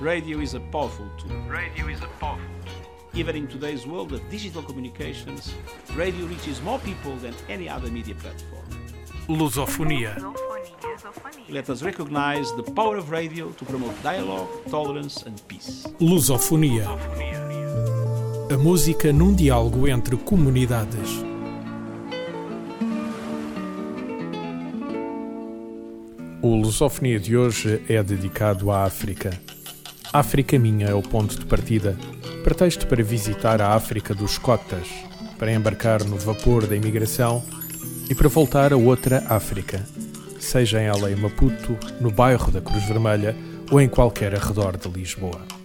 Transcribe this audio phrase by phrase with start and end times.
[0.00, 1.34] Radio is a powerful tool.
[1.48, 2.44] Radio is a powerful
[3.14, 5.54] Even in today's world of digital communications,
[5.94, 8.66] radio reaches more people than any other media platform.
[9.26, 10.14] Lusofonia.
[11.48, 15.86] Let us recognize the power of radio to promote dialogue, tolerance and peace.
[15.98, 16.86] Lusofonia.
[18.52, 21.08] A música num diálogo entre comunidades.
[26.42, 29.45] O Lusofonia de hoje é dedicado à África.
[30.18, 31.94] África Minha é o ponto de partida,
[32.42, 34.88] pretexto para visitar a África dos Cotas,
[35.38, 37.44] para embarcar no vapor da imigração
[38.08, 39.84] e para voltar a outra África,
[40.40, 43.36] seja ela em Maputo, no bairro da Cruz Vermelha
[43.70, 45.55] ou em qualquer arredor de Lisboa.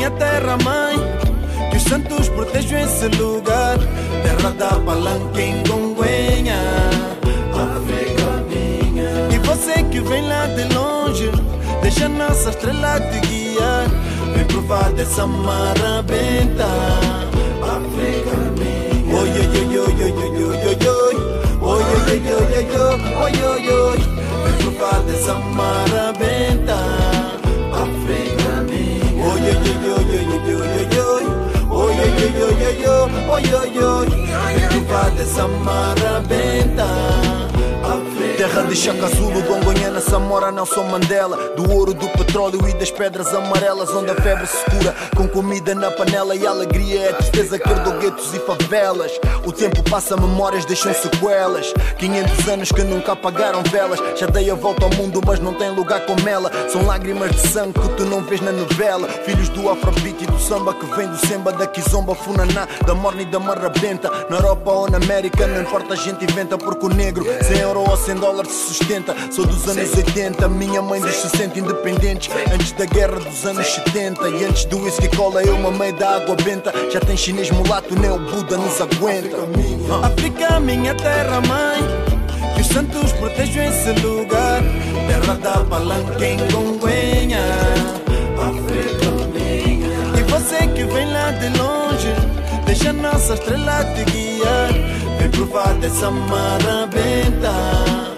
[0.00, 0.96] Minha terra mãe
[1.70, 3.76] Que os santos protejam esse lugar
[4.22, 6.56] Terra da palanca em Gonguenha
[7.52, 11.30] África minha E você que vem lá de longe
[11.82, 13.88] Deixa nossa estrela te guiar
[14.34, 16.64] Vem provar dessa mara benta
[17.62, 21.16] África minha Oi, oi, oi, oi, oi, oi, oi, oi, oi
[21.62, 26.12] Oi, oi, oi, oi, oi, oi, oi, oi Vem provar dessa mara
[32.38, 34.04] yo, yo, yo, oh, yo, yo.
[34.70, 37.39] Tú fate sa marabenta.
[38.40, 41.36] Terra de Chaka Zulu, Gongonhana, Samora, Nelson Mandela.
[41.54, 45.74] Do ouro, do petróleo e das pedras amarelas Onde a febre se cura com comida
[45.74, 49.12] na panela E a alegria é a tristeza que herdou guetos e favelas.
[49.44, 51.74] O tempo passa, memórias deixam sequelas.
[51.98, 54.00] 500 anos que nunca apagaram velas.
[54.18, 56.50] Já dei a volta ao mundo, mas não tem lugar como ela.
[56.70, 59.06] São lágrimas de sangue que tu não vês na novela.
[59.26, 63.20] Filhos do afrobeat e do samba que vem do semba Da kizomba, funaná, da morna
[63.20, 64.10] e da marrabenta.
[64.30, 67.80] Na Europa ou na América, não importa a gente inventa Porque o negro, sem euro
[67.80, 69.14] ou sem dólar dólar se sustenta.
[69.30, 72.30] Sou dos anos 80, minha mãe se sente independentes.
[72.52, 76.36] Antes da guerra dos anos 70 e antes do whisky cola, eu mamei da água
[76.36, 76.72] benta.
[76.92, 79.36] Já tem chinês mulato, nem o Buda nos aguenta.
[80.02, 81.80] África, minha terra mãe.
[82.54, 84.62] Que os santos protejam esse lugar.
[85.08, 87.40] Terra da palanca em Gonguenha.
[88.38, 90.18] África, minha.
[90.18, 92.14] E você que vem lá de longe,
[92.64, 94.72] deixa nossa estrela te guiar.
[95.18, 98.09] Vem provar dessa marabenta.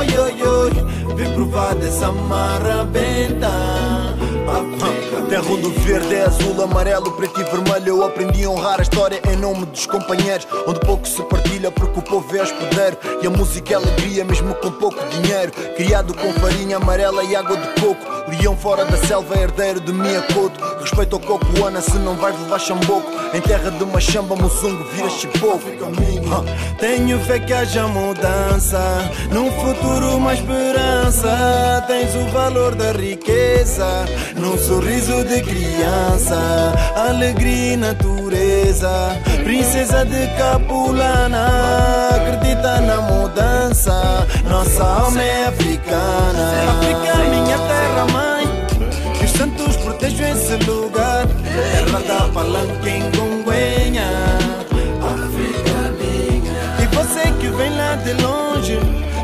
[0.00, 0.72] Oy oy oy,
[1.16, 3.89] vi provate sa marabenta.
[5.10, 5.18] Minha.
[5.18, 5.18] Oi, oi, oi, oi, oi, oi, oi.
[5.18, 5.18] Oi, oi, oi, oi, oi, oi, oi, oi.
[5.18, 5.28] Vem provar dessa mara benta.
[5.28, 7.88] Terra onde o verde é azul, amarelo, preto e vermelho.
[7.88, 10.46] Eu aprendi a honrar a história em nome dos companheiros.
[10.66, 12.96] Onde pouco se partilha porque o povo é hospedeiro.
[13.22, 15.52] E a música é alegria, mesmo com pouco dinheiro.
[15.76, 18.19] Criado com farinha amarela e água de coco.
[18.30, 22.58] Leão fora da selva, herdeiro de Miyakoto Respeito ao coco, Ana, se não vais levar
[22.58, 23.10] chamboco.
[23.34, 25.60] Em terra de Machamba, Muzungo, vira chipoco.
[26.78, 28.80] Tenho fé que haja mudança.
[29.30, 31.84] Num futuro uma esperança.
[31.86, 34.06] Tens o valor da riqueza.
[34.36, 36.72] Num sorriso de criança.
[36.96, 37.76] Alegria e
[38.30, 41.48] natureza Princesa de Capulana
[42.14, 44.26] Acredita na mudança.
[44.48, 46.70] Nossa alma é africana.
[46.70, 48.46] África, minha terra mãe.
[49.18, 51.26] Que os santos protejam esse lugar.
[51.26, 54.06] Terra da palanca em Gonguenha
[55.02, 56.82] África minha.
[56.82, 58.78] E você que vem lá de longe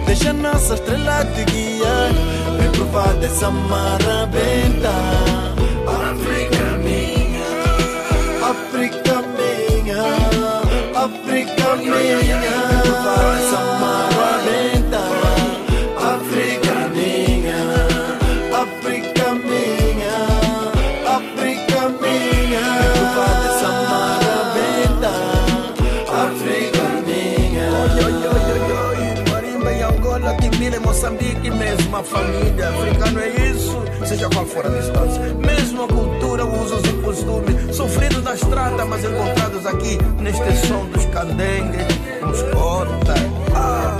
[0.06, 2.10] Deixa nossa estrela te guiar.
[2.58, 5.35] Vem provar dessa marabenta
[30.96, 32.70] Moçambique, mesma família.
[32.70, 35.20] Africano é isso, seja qual for a distância.
[35.34, 36.05] Mesma cultura, usos e
[38.26, 41.86] na estrada, mas encontrados aqui neste som dos candengues,
[42.20, 43.14] nos corta.
[43.54, 43.96] Ah,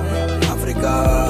[0.52, 1.25] África.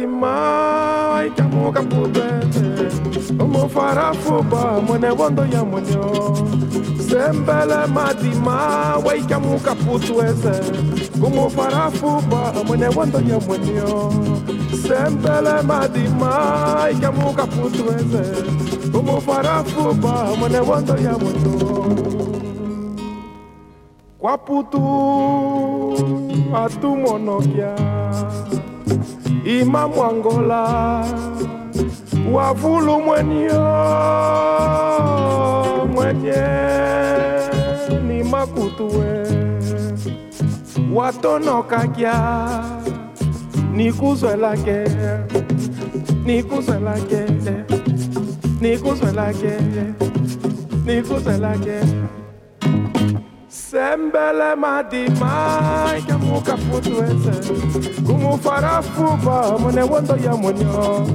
[0.00, 0.36] dimma
[1.16, 2.68] ai kamu kamu bene
[3.40, 6.04] Omo farafoba mone wondo ya monyo
[7.08, 10.54] Sembele madima wai kamu kaputu ese
[11.24, 14.12] Omo farafoba mone wondo ya monyo
[14.84, 16.30] Sembele madima
[16.84, 18.24] ai kamu kaputu ese
[18.98, 21.56] Omo farafoba mone wondo ya monyo
[24.20, 24.82] Kwaputu
[26.54, 27.74] atu monokia
[29.46, 31.04] imamu angola
[32.32, 33.62] wavulu mwenyo
[35.94, 36.42] mwenye
[38.08, 39.26] ni makutue
[40.94, 42.48] watonokakia
[43.72, 44.84] nikuzwelake
[46.24, 47.24] nikuzwelake
[48.60, 49.50] nikuzwelake
[50.86, 51.78] nikuzwelake
[53.70, 57.52] sembelema dimai kamuka futu ese.
[58.06, 61.06] Kumufara fuba mune wondo ya munyo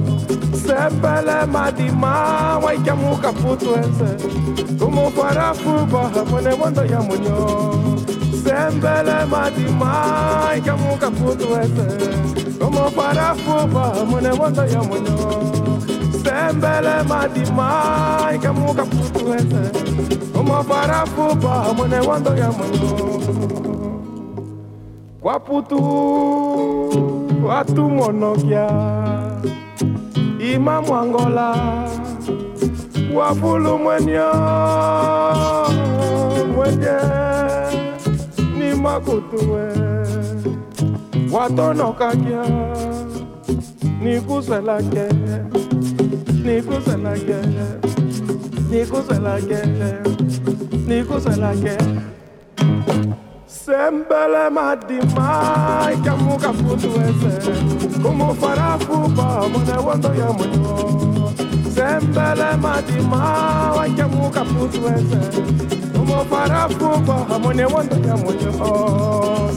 [0.66, 3.32] sembelema dimai wai kamuka
[4.78, 7.74] kumufara fuba mune wondo ya munyo
[8.44, 11.48] sembelema dimai kamuka futu
[12.58, 14.82] kumufara fuba mune wondo ya
[16.24, 19.62] sembele madimai kamuka putuese
[20.40, 23.22] omafarafupa mwene wando ya mwengo
[25.20, 25.78] kwa putu
[27.46, 28.70] watu monokia
[30.54, 31.56] ima mwangola
[33.14, 34.32] wafulu mwenyo
[36.56, 36.98] mwenye.
[38.58, 39.72] Ni makutuwe
[41.32, 42.42] watonokakia
[44.02, 45.08] nikuswelake
[46.44, 47.78] Nikos à la guerre,
[48.68, 50.02] Nikos à la guerre,
[50.88, 51.78] Nikos à la guerre.
[53.46, 61.32] Sembelema demais que a muca flutuece Como farafuba, mone wando ya moyo
[61.70, 65.20] Sembelema demais que a muca flutuece
[65.94, 68.52] Como farafuba, mone wando ya moyo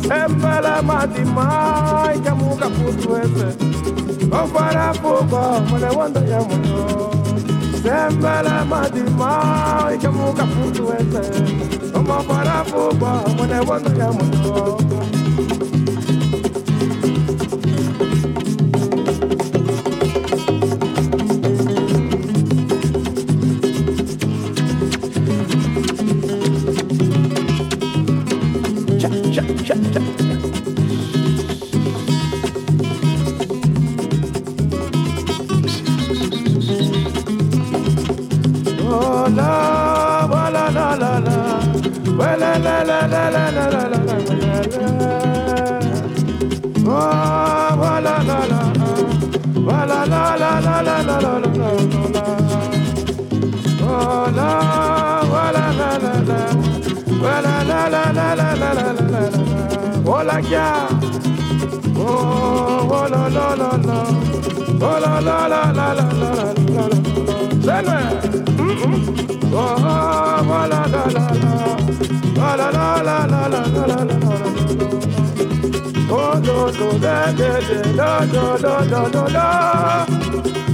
[0.03, 6.67] Sembelema demais que a muca flutuece Mofara fuko mwana wanda ya mwana
[7.83, 11.43] Sembele madima Ike muka futu ese
[11.99, 15.64] Mofara fuko mwana wanda ya mwana
[50.05, 52.23] la la la la la la la la la.
[53.87, 54.51] Oh la,
[55.55, 56.39] la la la la,
[57.21, 59.21] la la la la la la la la la.
[60.07, 60.67] Oh la ya,
[61.97, 62.03] oh
[62.97, 63.99] oh la la la la,
[64.81, 66.95] oh la la la la la la la la la.
[67.65, 67.99] Selma.
[69.57, 71.25] Oh, oh, la la la,
[72.35, 74.17] la la la la la la la la la la.
[76.07, 77.59] Oh, do do da da
[77.95, 80.05] da da da da da da.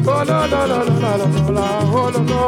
[0.05, 2.41] Oh, la la la la la la la, oh la la.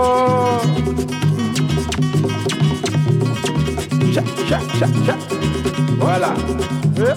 [4.14, 5.16] Cha cha cha cha.
[6.00, 6.32] Voilà.
[6.98, 7.16] Eh.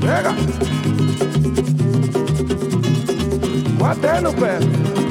[0.00, 0.32] Pega.
[3.78, 5.01] Batendo pé.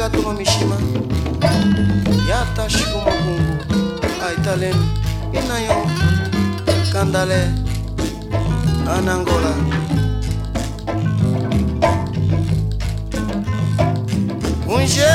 [0.00, 0.76] katuma mishima
[2.28, 3.64] ya tashiko mokungu
[4.28, 4.88] aitalenu
[5.32, 5.86] inayo
[6.92, 7.48] kandale
[8.96, 9.54] anangola
[14.76, 15.08] unje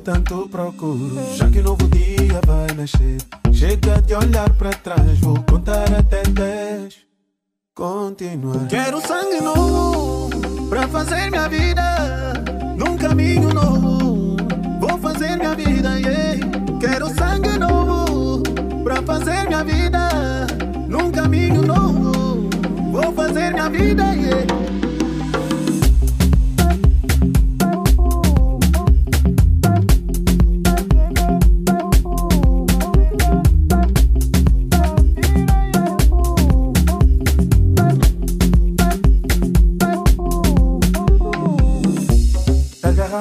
[0.00, 1.16] tanto procuro.
[1.36, 3.18] Já que novo dia vai nascer,
[3.52, 5.18] chega de olhar para trás.
[5.20, 6.96] Vou contar até 10.
[7.74, 8.66] Continuar.
[8.68, 10.30] Quero sangue novo
[10.68, 11.82] para fazer minha vida
[12.76, 13.79] num caminho novo.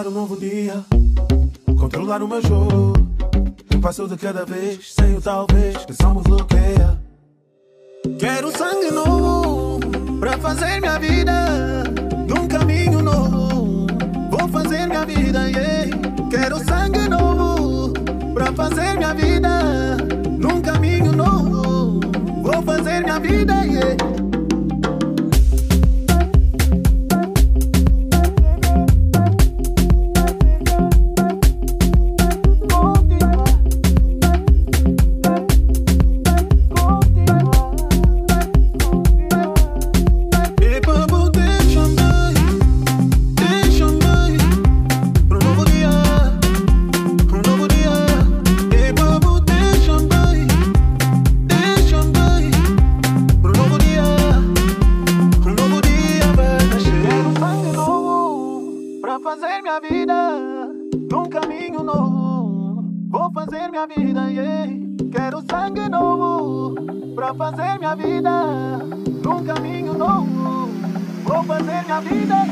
[0.09, 0.83] Um novo dia,
[1.79, 2.93] controlar o meu jogo.
[3.73, 6.99] Um passo de cada vez, sem o talvez, que só me bloqueia.
[8.17, 9.79] Quero sangue novo
[10.19, 11.83] para fazer minha vida
[12.27, 13.87] num caminho novo.
[14.31, 15.91] Vou fazer minha vida, yeah.
[16.31, 17.93] Quero sangue novo
[18.33, 19.97] para fazer minha vida
[20.39, 21.99] num caminho novo.
[22.41, 24.38] Vou fazer minha vida, yeah.
[71.99, 72.48] Assim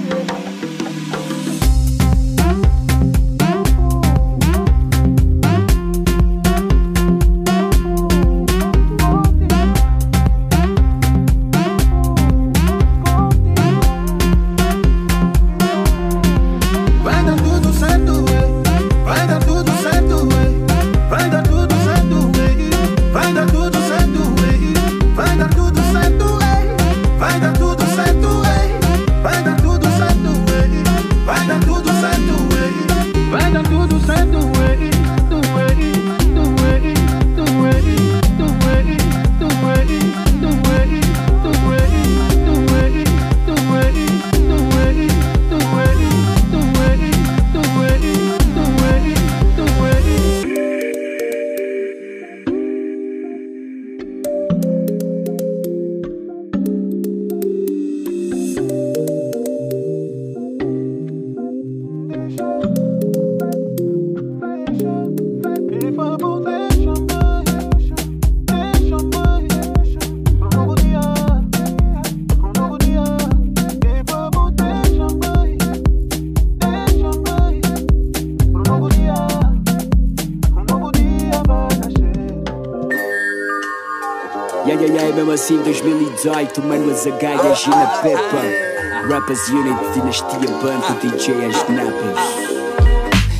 [86.27, 89.07] 2018, mano, as agaias e na pepa.
[89.07, 92.56] Rappers Unit, Dinastia Banco, DJ as.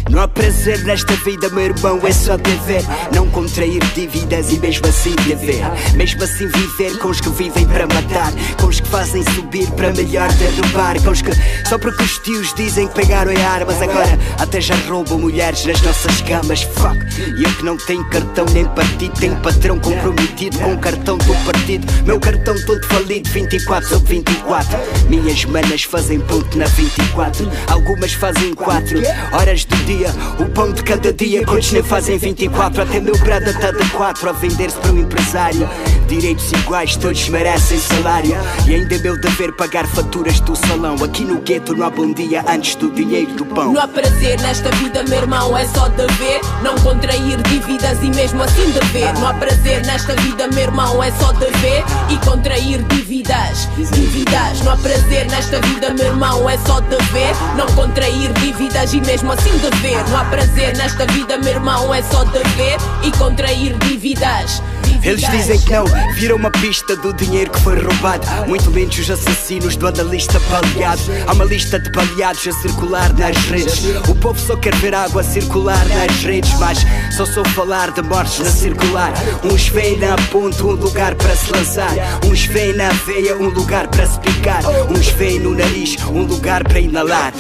[0.10, 2.82] Não há prazer nesta vida, meu irmão, é só dever.
[3.14, 5.62] Não contrair dívidas e mesmo assim dever.
[5.96, 8.32] Mesmo assim viver com os que vivem para matar.
[8.60, 11.02] Com os que fazem subir para melhor derrubar.
[11.04, 11.32] Com os que
[11.68, 13.82] só porque os tios dizem que pegaram em armas.
[13.82, 16.62] Agora até já roubam mulheres nas nossas camas.
[16.62, 16.98] Fuck.
[17.38, 19.20] E eu que não tenho cartão nem partido.
[19.20, 21.86] Tenho patrão comprometido com o cartão do partido.
[22.06, 24.78] Meu cartão todo falido, 24 sobre 24.
[25.10, 27.50] Minhas manas fazem ponto na 24.
[27.68, 29.00] Algumas fazem 4
[29.34, 30.14] horas do dia dia.
[30.40, 32.84] O pão de cada dia, quantos nem fazem 24?
[32.84, 35.70] Até meu brada está de 4 a vender-se para um empresário.
[36.08, 38.38] Direitos iguais, todos merecem salário.
[38.68, 40.96] E ainda é meu dever pagar faturas do salão.
[41.04, 43.74] Aqui no gueto não há bom dia antes do dinheiro do pão.
[43.74, 46.42] Não há prazer nesta vida, meu irmão, é só dever.
[46.64, 49.14] Não contrair dívidas e mesmo assim dever.
[49.16, 51.84] Não há prazer nesta vida, meu irmão, é só dever.
[52.10, 54.62] E contrair dívidas, dívidas.
[54.64, 57.36] Não há prazer nesta vida, meu irmão, é só dever.
[57.58, 59.87] Não contrair dívidas e mesmo assim dever.
[59.96, 62.78] Não há prazer nesta vida, meu irmão, é só dever.
[63.04, 64.62] E contrair dívidas
[65.02, 68.26] Eles dizem que não, viram uma pista do dinheiro que foi roubado.
[68.48, 71.02] Muito menos os assassinos do analista baleado.
[71.26, 73.86] Há uma lista de baleados a circular nas redes.
[74.10, 76.80] O povo só quer ver água circular nas redes, mas
[77.16, 79.14] só sou falar de mortes na circular.
[79.44, 81.94] Uns veem na ponta um lugar para se lançar.
[82.26, 84.62] Uns veem na veia um lugar para se picar.
[84.90, 87.32] Uns veem no nariz um lugar para inalar.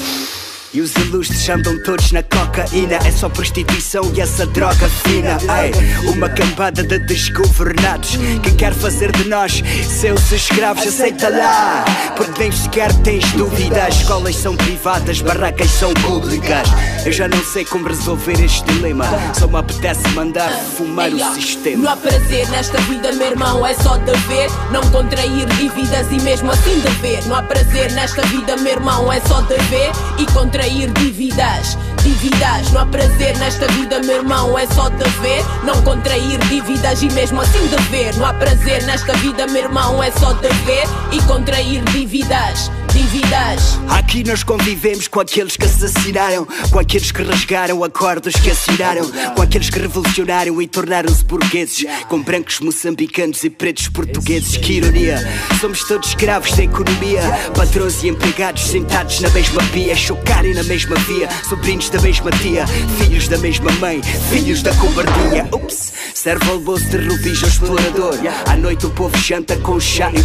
[0.73, 6.09] E os ilustres andam todos na cocaína É só prostituição e essa droga fina Ei,
[6.09, 11.85] Uma cambada de desgovernados Que quer fazer de nós seus escravos Aceita lá,
[12.17, 16.67] porque nem sequer tens dúvidas Escolas são privadas, barracas são públicas.
[17.05, 19.05] Eu já não sei como resolver este dilema
[19.39, 21.83] Só me apetece mandar fumar o sistema.
[21.83, 24.49] Não há prazer nesta vida, meu irmão, é só dever.
[24.71, 27.25] Não contrair dívidas e mesmo assim dever.
[27.25, 31.77] Não há prazer nesta vida, meu irmão, é só dever E contrair dívidas
[32.07, 32.71] dívidas.
[32.71, 35.43] Não há prazer nesta vida, meu irmão, é só dever.
[35.63, 38.15] Não contrair dívidas e mesmo assim dever.
[38.15, 42.71] Não há prazer nesta vida, meu irmão, é só dever e contrair dívidas.
[42.93, 43.79] Dívidas.
[43.89, 49.41] Aqui nós convivemos com aqueles que assassinaram, com aqueles que rasgaram acordos que assinaram, com
[49.41, 54.57] aqueles que revolucionaram e tornaram-se burgueses, com brancos moçambicanos e pretos portugueses.
[54.57, 55.17] Que ironia!
[55.59, 57.21] Somos todos escravos da economia,
[57.55, 62.65] patrões e empregados sentados na mesma pia, chocarem na mesma via, sobrinhos da mesma tia,
[62.97, 65.47] filhos da mesma mãe, filhos da cobardia.
[65.51, 68.15] Ups, serve almoço de ao explorador.
[68.47, 70.17] À noite o povo janta com chá e.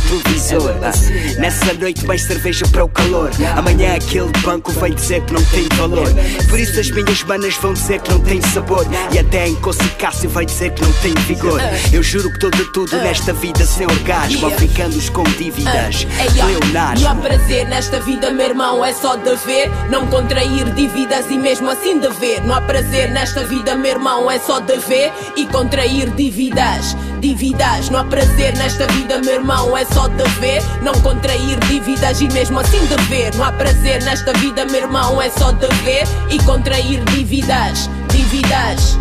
[0.83, 3.31] Ah, Nessa noite mais cerveja para o calor.
[3.57, 6.09] Amanhã aquele banco vai dizer que não tem valor.
[6.49, 8.87] Por isso as minhas manas vão dizer que não tem sabor.
[9.13, 9.57] E até em
[9.99, 11.61] Cássio vai dizer que não tem vigor.
[11.93, 14.47] Eu juro que de tudo nesta vida sem orgasmo.
[14.47, 16.07] Africanos com dívidas.
[16.19, 19.71] Ei, ó, Não há prazer nesta vida, meu irmão, é só dever.
[19.91, 22.45] Não contrair dívidas e mesmo assim dever.
[22.45, 26.97] Não há prazer nesta vida, meu irmão, é só dever e contrair dívidas.
[27.21, 30.63] Dívidas, não há prazer nesta vida, meu irmão, é só dever.
[30.83, 33.35] Não contrair dívidas e mesmo assim dever.
[33.37, 37.89] Não há prazer nesta vida, meu irmão, é só dever e contrair dívidas.
[38.11, 38.99] Dívidas.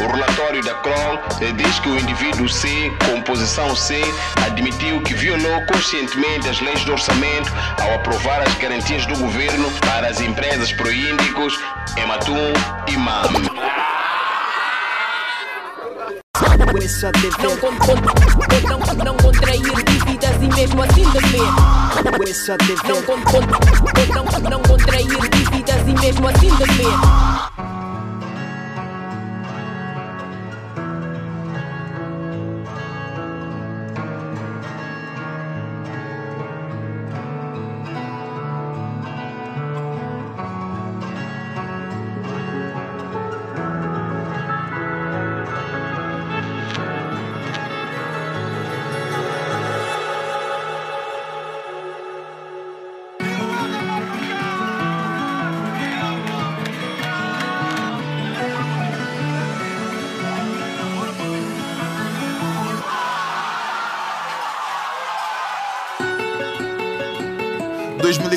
[0.00, 2.68] O relatório da Kroll eh, diz que o indivíduo C,
[3.10, 4.00] composição C,
[4.46, 10.08] admitiu que violou conscientemente as leis do orçamento ao aprovar as garantias do governo para
[10.08, 11.58] as empresas proíndicos
[11.96, 12.52] Ematum
[12.88, 13.99] e MAM.
[16.60, 17.32] É só dever.
[17.42, 17.72] Não, con-
[18.68, 22.28] não, não contrair dívidas e mesmo assim dever.
[22.28, 23.04] É só Não, dever.
[23.06, 27.69] con- con- não, não contrair dívidas e mesmo assim dever.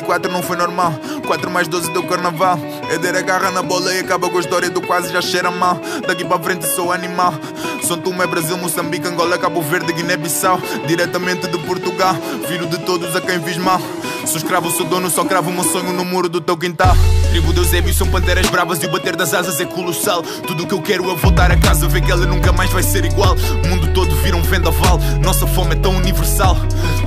[0.04, 0.92] 2004 não foi normal.
[1.26, 2.58] 4 mais 12 deu carnaval.
[2.90, 5.80] Eder agarra na bola e acaba com a história do quase já cheira mal.
[6.06, 7.34] Daqui para frente sou animal.
[7.82, 10.60] São Tomé, Brasil, Moçambique, Angola, Cabo Verde, Guiné-Bissau.
[10.86, 12.14] Diretamente de Portugal.
[12.48, 13.80] Viro de todos a quem fiz mal.
[14.26, 16.96] Sou escravo, sou dono, só cravo meu sonho no muro do teu quintal.
[17.30, 20.22] Tribo de Eusébio são panteras bravas e o bater das asas é colossal.
[20.46, 22.82] Tudo o que eu quero é voltar a casa, ver que ela nunca mais vai
[22.82, 23.34] ser igual.
[23.34, 26.56] O mundo todo vira um vendaval, nossa fome é tão universal.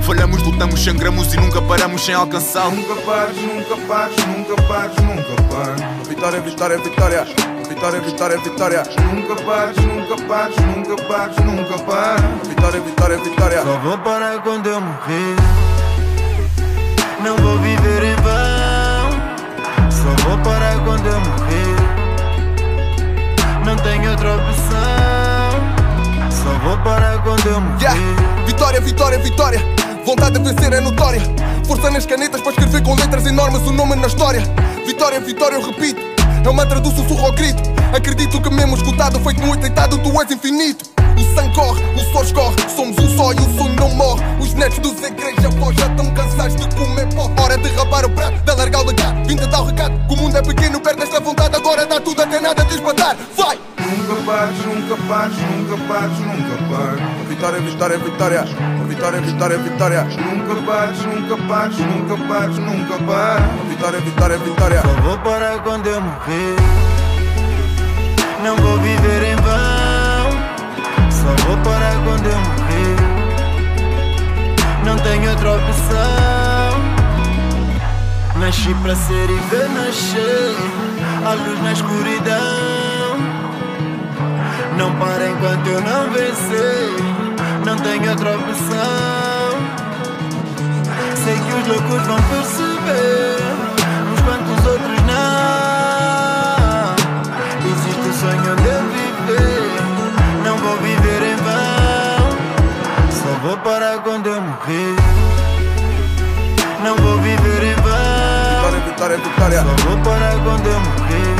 [0.08, 2.74] Falhamos, lutamos, sangramos e nunca paramos sem alcançá-lo.
[2.74, 6.08] Nunca pares, nunca pares, nunca pares, nunca pares.
[6.08, 7.26] Vitória, vitória, vitória.
[7.68, 8.82] Vitória, vitória, vitória.
[9.12, 12.48] Nunca pares, nunca pares, nunca pares, nunca pares.
[12.48, 13.62] Vitória, vitória, vitória.
[13.62, 15.36] Só vou parar quando eu morrer.
[17.22, 19.10] Não vou viver em vão.
[19.90, 21.76] Só vou parar quando eu morrer.
[23.62, 25.60] Não tenho outra opção.
[26.30, 27.82] Só vou parar quando eu morrer.
[27.82, 28.00] Yeah.
[28.46, 29.77] Vitória, vitória, vitória.
[30.08, 31.20] Vontade de vencer é notória.
[31.66, 34.40] Força nas canetas para escrever com letras enormes o nome na história.
[34.86, 36.00] Vitória, vitória, eu repito.
[36.42, 37.62] É o mantra do sussurro ao grito.
[37.94, 40.97] Acredito que mesmo escutado, feito no deitado, tu és infinito.
[41.16, 42.56] O sangue corre, o suor escorre.
[42.74, 44.22] Somos um só e o sonho não morre.
[44.40, 47.30] Os netos dos igreja avós já estão cansados de comer pó.
[47.42, 49.26] Hora de rapar o prato, de alargar o legado.
[49.26, 50.08] Vim de dar o recado.
[50.08, 51.56] Que o mundo é pequeno, perde esta vontade.
[51.56, 53.16] Agora dá tudo até nada de espantar.
[53.36, 53.58] Vai!
[53.78, 57.28] Nunca pares, nunca pares, nunca pares, nunca pares.
[57.28, 58.44] Vitória, vitória, vitória.
[58.88, 60.04] Vitória, vitória, vitória.
[60.04, 63.68] Nunca pares, nunca pares, nunca pares, nunca pares.
[63.68, 64.82] Vitória, vitória, vitória.
[64.82, 66.87] Só vou parar quando eu morrer.
[78.68, 80.54] Nasci para ser e ver nascer
[81.24, 83.16] a luz na escuridão.
[84.76, 86.92] Não para enquanto eu não vencer.
[87.64, 89.58] Não tenho outra opção.
[91.24, 93.38] Sei que os loucos vão perceber,
[94.12, 96.94] uns quantos outros não.
[97.70, 99.80] Existe o sonho de eu viver,
[100.44, 102.28] não vou viver em vão.
[103.12, 104.96] Só vou parar quando eu morrer.
[106.84, 107.77] Não vou viver em.
[109.08, 109.62] Vitória, vitória.
[109.62, 111.32] Só vou parar quando eu morrer.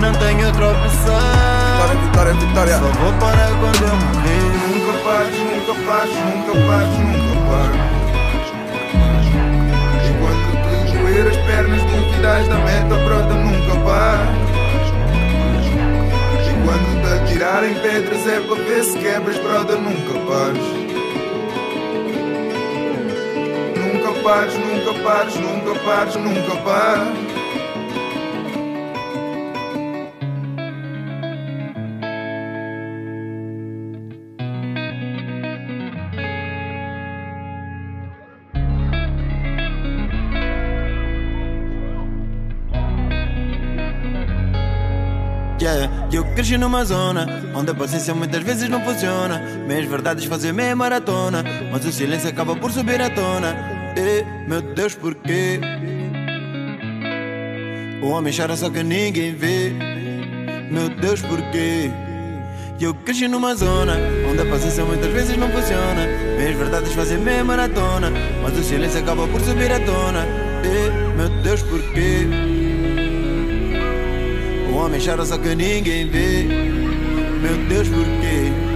[0.00, 1.20] Não tenho outra opção.
[2.00, 2.72] Vitória, vitória, vitória.
[2.78, 4.48] Só vou parar quando eu morrer.
[4.72, 7.84] Nunca pares, nunca pares, nunca pares, nunca pares.
[10.08, 10.48] Enquanto
[10.86, 14.40] te doer as pernas, duvidas da meta, brota, nunca pares.
[16.48, 20.64] Enquanto te atirarem pedras, é para ver se quebras, brother, nunca pares.
[23.76, 27.34] Nunca pares, nunca pares, nunca pares, nunca pares.
[46.14, 47.26] Eu cresci numa zona
[47.56, 49.40] onde a paciência muitas vezes não funciona.
[49.66, 53.83] Meias verdades fazem meia maratona, mas o silêncio acaba por subir à tona.
[53.96, 55.60] E, meu Deus, porquê?
[58.02, 59.72] O homem chora só que ninguém vê.
[60.70, 61.90] Meu Deus, porquê?
[62.80, 63.96] Eu cresci numa zona
[64.30, 66.06] onde a paciência muitas vezes não funciona.
[66.36, 70.26] Meias verdades fazem meia maratona, mas o silêncio acaba por subir à tona.
[70.64, 72.26] E, meu Deus, porquê?
[74.70, 76.42] O homem chora só que ninguém vê.
[77.40, 78.73] Meu Deus, porquê?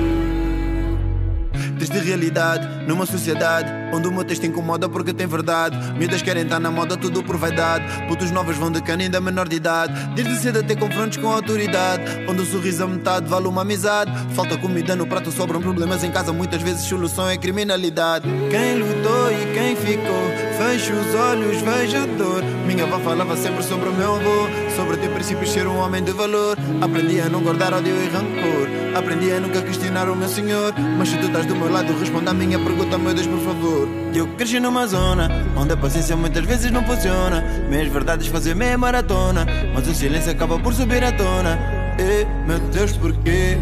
[1.99, 5.77] Desde realidade, numa sociedade onde o meu texto incomoda porque tem verdade.
[5.95, 7.85] Miúdas querem estar na moda, tudo por vaidade.
[8.07, 9.93] Putos novos vão de cana ainda menor de idade.
[10.15, 12.05] Desde cedo até confrontos com a autoridade.
[12.29, 14.13] Onde o sorriso a metade vale uma amizade.
[14.35, 16.33] Falta comida no prato, sobram problemas em casa.
[16.33, 18.29] Muitas vezes solução é criminalidade.
[18.49, 22.58] Quem lutou e quem ficou, fecho os olhos, vejo dor.
[22.69, 24.47] Minha avó falava sempre sobre o meu avô.
[24.77, 26.55] Sobre ter princípios, ser um homem de valor.
[26.83, 28.69] Aprendi a não guardar ódio e rancor.
[28.95, 30.75] Aprendi a nunca questionar o meu senhor.
[30.99, 33.89] Mas se tu estás do meu lado, responda a minha pergunta, meu Deus, por favor.
[34.15, 37.43] Eu cresci numa zona onde a paciência muitas vezes não funciona.
[37.71, 41.59] Meias verdades fazem meia maratona, mas o silêncio acaba por subir à tona.
[41.99, 43.57] E, meu Deus, porquê?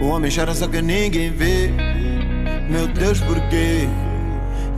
[0.00, 1.70] O homem chora só que ninguém vê.
[2.70, 3.86] Meu Deus, porquê?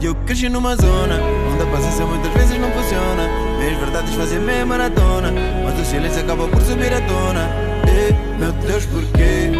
[0.01, 1.19] Eu cresci numa zona
[1.57, 3.27] onde a paciência muitas vezes não funciona.
[3.57, 7.49] Meias verdades fazem meia maratona, mas o silêncio acaba por subir à tona.
[7.87, 9.51] E, meu Deus, porquê?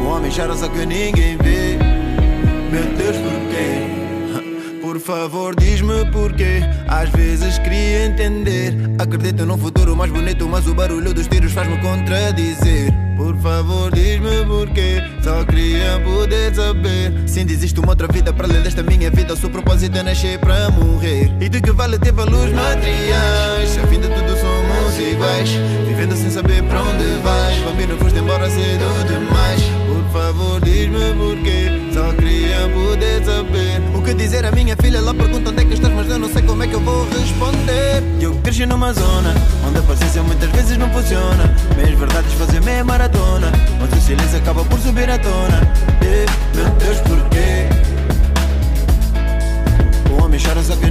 [0.00, 1.78] O homem chora só que ninguém vê.
[2.70, 3.95] Meu Deus, porquê?
[5.06, 6.62] Favor, diz-me porquê.
[6.88, 8.74] Às vezes queria entender.
[8.98, 12.92] Acredito num futuro mais bonito, mas o barulho dos tiros faz-me contradizer.
[13.16, 15.00] Por favor, diz-me porquê.
[15.22, 17.22] Só queria poder saber.
[17.24, 19.34] Se existe uma outra vida para além desta minha vida.
[19.34, 21.32] O seu propósito é nascer para morrer.
[21.40, 23.78] E de que vale ter valores materiais?
[23.78, 25.50] A fim de tudo somos iguais.
[25.86, 27.58] Vivendo sem saber para onde vais.
[27.62, 29.85] Bambino, foste embora cedo demais.
[30.16, 31.68] Favor, diz-me porquê.
[31.92, 33.82] Só queria poder saber.
[33.94, 34.96] O que dizer a minha filha?
[34.96, 37.06] Ela pergunta onde é que estás, mas eu não sei como é que eu vou
[37.10, 38.02] responder.
[38.18, 39.34] Eu cresci numa zona
[39.68, 41.54] onde a paciência muitas vezes não funciona.
[41.76, 45.60] Meias verdades fazem meia maratona, mas o silêncio acaba por subir à tona.
[46.00, 47.68] E, meu Deus, porquê?
[50.10, 50.90] O homem chora só que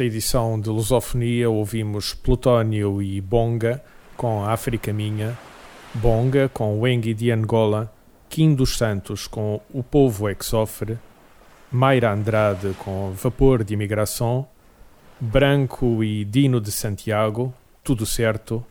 [0.00, 3.84] Nesta edição de Lusofonia ouvimos Plutónio e Bonga
[4.16, 5.38] com África Minha,
[5.92, 7.92] Bonga com Wengi de Angola,
[8.26, 10.98] Kim dos Santos com O Povo é que Sofre,
[11.70, 14.48] Mayra Andrade com Vapor de Imigração,
[15.20, 17.52] Branco e Dino de Santiago,
[17.84, 18.64] Tudo Certo,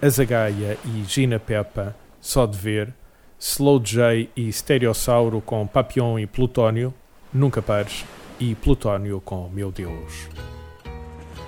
[0.00, 2.94] Azagaia e Gina Peppa, Só de Ver,
[3.38, 6.94] Slow J e Stereossauro com Papillon e Plutónio,
[7.30, 8.06] Nunca Pares,
[8.40, 10.30] e Plutónio com Meu Deus.